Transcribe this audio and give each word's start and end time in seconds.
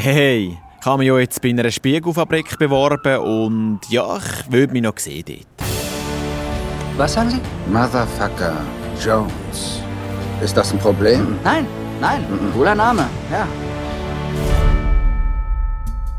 Hey, 0.00 0.56
ich 0.78 0.86
habe 0.86 0.98
mich 0.98 1.08
ja 1.08 1.18
jetzt 1.18 1.42
bei 1.42 1.48
einer 1.48 1.68
Spiegelfabrik 1.72 2.56
beworben 2.56 3.18
und 3.18 3.80
ja, 3.88 4.16
ich 4.16 4.52
würde 4.52 4.72
mich 4.72 4.82
noch 4.82 4.96
sehen 4.96 5.24
dort. 5.26 5.68
Was 6.96 7.14
sagen 7.14 7.30
Sie? 7.30 7.40
Motherfucker 7.68 8.64
Jones. 9.04 9.82
Ist 10.40 10.56
das 10.56 10.72
ein 10.72 10.78
Problem? 10.78 11.36
Nein, 11.42 11.66
nein, 12.00 12.24
cooler 12.54 12.76
Name, 12.76 13.08
ja. 13.28 13.48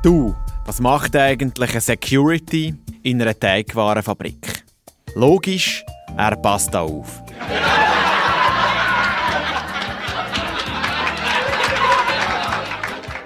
Du, 0.03 0.35
was 0.65 0.81
macht 0.81 1.15
eigentlich 1.15 1.73
ein 1.73 1.79
Security 1.79 2.75
in 3.03 3.21
einer 3.21 3.39
Teigwarenfabrik? 3.39 4.65
Logisch, 5.15 5.85
er 6.17 6.35
passt 6.35 6.75
auf. 6.75 7.21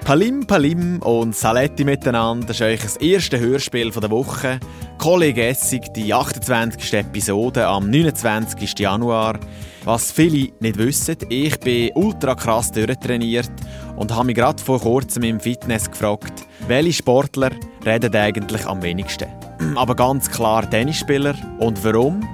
Palim 0.06 0.46
Palim 0.46 1.02
und 1.02 1.34
Saletti 1.34 1.86
miteinander 1.86 2.50
ist 2.50 2.62
euch 2.62 2.82
das 2.82 2.98
erste 2.98 3.40
Hörspiel 3.40 3.90
der 3.90 4.12
Woche. 4.12 4.60
Kollege 4.98 5.46
Essig, 5.46 5.94
die 5.94 6.14
28. 6.14 6.94
Episode 6.94 7.66
am 7.66 7.90
29. 7.90 8.78
Januar. 8.80 9.40
Was 9.86 10.12
viele 10.12 10.50
nicht 10.60 10.78
wissen, 10.78 11.16
ich 11.30 11.58
bin 11.62 11.92
ultra 11.96 12.36
krass 12.36 12.70
durchtrainiert 12.74 13.52
und 13.96 14.14
habe 14.14 14.26
mich 14.26 14.36
gerade 14.36 14.62
vor 14.62 14.82
kurzem 14.82 15.24
im 15.24 15.40
Fitness 15.40 15.90
gefragt, 15.90 16.46
welche 16.68 16.94
Sportler 16.94 17.52
reden 17.86 18.14
eigentlich 18.14 18.66
am 18.66 18.82
wenigsten. 18.84 19.30
Aber 19.76 19.96
ganz 19.96 20.30
klar 20.30 20.70
Tennisspieler. 20.70 21.36
Und 21.60 21.82
warum? 21.82 22.28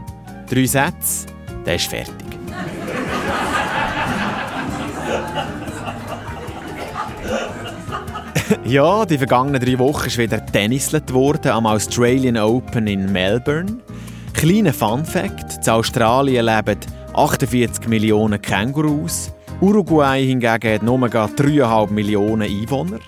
Drei 0.49 0.65
Sätze, 0.65 1.27
der 1.67 1.75
ist 1.75 1.85
fertig. 1.85 2.18
Ja, 8.65 9.05
die 9.05 9.17
vergangenen 9.17 9.61
drei 9.61 9.77
Wochen 9.79 10.07
ist 10.07 10.17
wieder 10.17 10.43
tennislet 10.45 11.13
worden 11.13 11.51
am 11.51 11.65
Australian 11.65 12.37
Open 12.37 12.87
in 12.87 13.11
Melbourne. 13.11 13.77
Kleiner 14.33 14.73
Fun 14.73 15.05
Fact: 15.05 15.65
In 15.65 15.71
Australien 15.71 16.45
leben 16.45 16.79
48 17.13 17.87
Millionen 17.87 18.41
Kängurus. 18.41 19.31
Uruguay 19.61 20.25
hingegen 20.25 20.73
hat 20.73 20.83
nur 20.83 20.97
3,5 20.99 21.91
Millionen 21.91 22.49
Einwohner. 22.49 22.99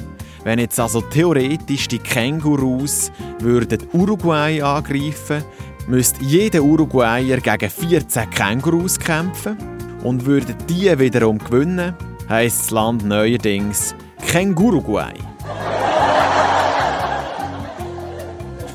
Wenn 0.43 0.59
jetzt 0.59 0.79
also 0.79 1.01
theoretisch 1.01 1.87
die 1.87 1.99
Kängurus 1.99 3.11
würden 3.39 3.79
Uruguay 3.93 4.61
angreifen, 4.61 5.43
müsste 5.87 6.23
jeder 6.23 6.61
Uruguayer 6.61 7.37
gegen 7.37 7.69
14 7.69 8.29
Kängurus 8.31 8.99
kämpfen 8.99 9.57
und 10.03 10.25
würden 10.25 10.55
die 10.67 10.97
wiederum 10.99 11.37
gewinnen, 11.37 11.93
heisst 12.27 12.63
das 12.63 12.71
Land 12.71 13.05
neuerdings 13.05 13.95
Känguruguay. 14.27 15.30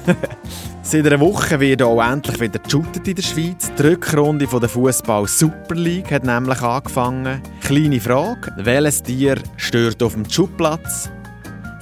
Seit 0.82 1.06
einer 1.06 1.20
Woche 1.20 1.58
wird 1.58 1.82
auch 1.82 2.00
endlich 2.00 2.40
wieder 2.40 2.58
geshootet 2.58 3.08
in 3.08 3.14
der 3.16 3.22
Schweiz. 3.22 3.72
Die 3.76 3.82
Rückrunde 3.82 4.46
der 4.46 4.68
Fußball 4.68 5.26
Super 5.26 5.74
League 5.74 6.12
hat 6.12 6.24
nämlich 6.24 6.60
angefangen. 6.62 7.42
Kleine 7.60 8.00
Frage: 8.00 8.52
Welches 8.56 9.02
Tier 9.02 9.36
stört 9.56 10.02
auf 10.02 10.14
dem 10.14 10.28
Schubplatz? 10.28 11.10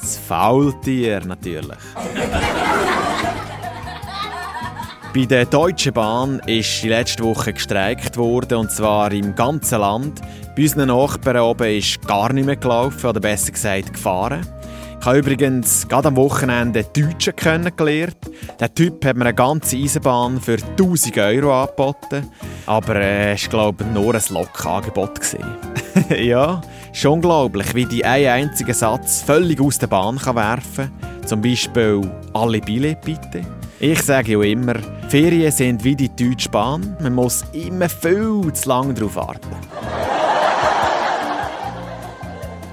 Das 0.00 0.16
Faultier 0.16 1.20
natürlich. 1.24 1.78
Bei 5.14 5.26
der 5.26 5.46
Deutschen 5.46 5.92
Bahn 5.92 6.40
ist 6.46 6.82
die 6.82 6.88
letzte 6.88 7.22
Woche 7.22 7.52
gestreikt 7.52 8.16
worden, 8.16 8.58
und 8.58 8.72
zwar 8.72 9.12
im 9.12 9.34
ganzen 9.34 9.78
Land. 9.78 10.20
Bei 10.56 10.62
unseren 10.62 10.88
Nachbarn 10.88 11.36
oben 11.36 11.78
ist 11.78 12.04
gar 12.06 12.32
nicht 12.32 12.46
mehr 12.46 12.56
gelaufen, 12.56 13.06
oder 13.06 13.20
besser 13.20 13.52
gesagt 13.52 13.92
gefahren. 13.92 14.44
Ich 15.04 15.06
habe 15.06 15.18
übrigens 15.18 15.86
gerade 15.86 16.08
am 16.08 16.16
Wochenende 16.16 16.80
einen 16.80 17.08
Deutschen 17.10 17.36
kennengelernt. 17.36 18.16
Der 18.58 18.72
Typ 18.72 19.04
hat 19.04 19.16
mir 19.16 19.26
eine 19.26 19.34
ganze 19.34 19.76
Eisenbahn 19.76 20.40
für 20.40 20.56
1000 20.56 21.18
Euro 21.18 21.62
angeboten. 21.62 22.30
Aber 22.64 22.96
äh, 22.96 23.34
es 23.34 23.44
war, 23.44 23.50
glaube 23.50 23.84
ich, 23.84 23.90
nur 23.90 24.14
ein 24.14 24.22
Lokangebot. 24.30 25.20
ja, 26.18 26.62
ist 26.90 27.04
unglaublich, 27.04 27.74
wie 27.74 27.84
die 27.84 28.02
einen 28.02 28.48
einzigen 28.48 28.72
Satz 28.72 29.20
völlig 29.20 29.60
aus 29.60 29.78
der 29.78 29.88
Bahn 29.88 30.16
kann 30.16 30.36
werfen 30.36 30.90
kann. 31.02 31.26
Zum 31.26 31.42
Beispiel 31.42 32.00
«Alle 32.32 32.62
Billett 32.62 33.02
bitte». 33.02 33.42
Ich 33.80 34.00
sage 34.00 34.32
ja 34.32 34.42
immer, 34.42 34.76
Ferien 35.10 35.52
sind 35.52 35.84
wie 35.84 35.96
die 35.96 36.08
Deutsche 36.16 36.48
Bahn. 36.48 36.96
Man 37.02 37.12
muss 37.12 37.44
immer 37.52 37.90
viel 37.90 38.50
zu 38.54 38.68
lange 38.70 38.94
darauf 38.94 39.16
warten. 39.16 39.54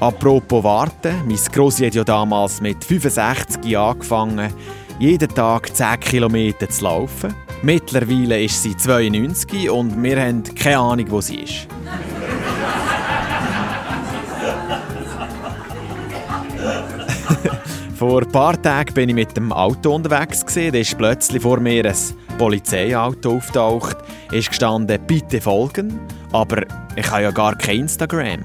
Apropos 0.01 0.63
warten, 0.63 1.15
mein 1.27 1.37
Grossi 1.53 1.85
hat 1.85 1.93
ja 1.93 2.03
damals 2.03 2.59
mit 2.59 2.83
65 2.83 3.63
Jahren 3.65 3.97
angefangen, 3.97 4.51
jeden 4.97 5.29
Tag 5.29 5.75
10 5.75 5.99
Kilometer 5.99 6.67
zu 6.67 6.85
laufen. 6.85 7.35
Mittlerweile 7.61 8.41
ist 8.41 8.63
sie 8.63 8.75
92 8.75 9.69
und 9.69 10.01
wir 10.01 10.19
haben 10.19 10.43
keine 10.55 10.79
Ahnung, 10.79 11.05
wo 11.09 11.21
sie 11.21 11.41
ist. 11.41 11.67
Vor 17.95 18.23
ein 18.23 18.31
paar 18.31 18.59
Tagen 18.59 18.95
bin 18.95 19.09
ich 19.09 19.15
mit 19.15 19.37
dem 19.37 19.53
Auto 19.53 19.93
unterwegs. 19.93 20.43
Da 20.43 20.61
ist 20.61 20.97
plötzlich 20.97 21.43
vor 21.43 21.59
mir 21.59 21.85
ein 21.85 21.95
Polizeiauto 22.39 23.35
auftaucht. 23.35 23.97
ist 24.31 24.49
gestanden, 24.49 24.99
bitte 25.05 25.39
folgen. 25.39 25.99
Aber 26.31 26.63
ich 26.95 27.11
habe 27.11 27.21
ja 27.21 27.29
gar 27.29 27.55
kein 27.55 27.81
Instagram. 27.81 28.39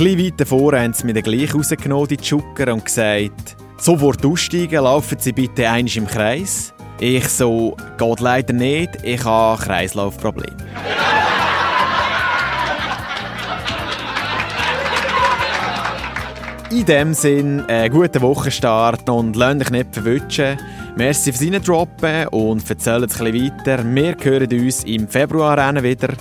Ein 0.00 0.18
weiter 0.18 0.46
vorne 0.46 0.80
haben 0.80 0.94
sie 0.94 1.04
mir 1.04 1.12
dann 1.12 1.24
gleich 1.24 1.54
rausgenommen, 1.54 2.08
die 2.08 2.16
Schucker, 2.24 2.72
und 2.72 2.86
gesagt, 2.86 3.54
sofort 3.76 4.24
aussteigen, 4.24 4.84
laufen 4.84 5.18
Sie 5.18 5.32
bitte 5.32 5.68
einisch 5.68 5.98
im 5.98 6.06
Kreis. 6.06 6.72
Ich 6.98 7.28
so, 7.28 7.76
geht 7.98 8.20
leider 8.20 8.54
nicht, 8.54 8.92
ich 9.02 9.22
habe 9.22 9.62
Kreislaufprobleme. 9.62 10.56
In 16.70 16.86
dem 16.86 17.12
Sinn, 17.12 17.60
einen 17.68 17.92
guten 17.92 18.22
Wochenstart 18.22 19.06
und 19.10 19.36
lasst 19.36 19.60
euch 19.60 19.70
nicht 19.70 19.92
verwünschen. 19.92 20.56
Merci 20.96 21.30
fürs 21.30 21.52
Reindroppen 21.52 22.28
und 22.28 22.70
erzählt 22.70 23.10
es 23.10 23.20
ein 23.20 23.32
bisschen 23.32 23.52
weiter. 23.66 23.84
Wir 23.84 24.16
hören 24.18 24.64
uns 24.64 24.82
im 24.84 25.06
Februar 25.08 25.82
wieder. 25.82 26.14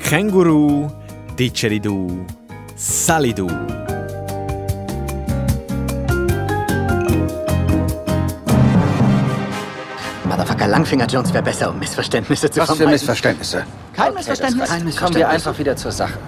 Känguru, 0.00 0.90
Ditscheridu, 1.38 2.26
Salidu. 2.82 3.46
Motherfucker 10.24 10.66
Langfinger 10.66 11.06
Jones 11.06 11.34
wäre 11.34 11.42
besser, 11.42 11.68
um 11.68 11.78
Missverständnisse 11.78 12.50
zu 12.50 12.60
Was 12.60 12.70
für 12.70 12.76
vermeiden. 12.76 12.92
Missverständnisse? 12.94 13.64
Kein 13.92 14.14
Missverständnis? 14.14 14.60
das 14.60 14.68
Kein. 14.70 14.84
Missverständnis. 14.84 14.96
Kommen 14.96 15.14
wir 15.14 15.28
einfach 15.28 15.58
wieder 15.58 15.76
zur 15.76 15.92
Sache. 15.92 16.18